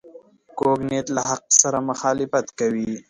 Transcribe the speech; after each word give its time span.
کوږ 0.57 0.77
نیت 0.89 1.07
له 1.15 1.21
حق 1.29 1.43
سره 1.61 1.77
مخالفت 1.89 2.45
کوي 2.59 2.91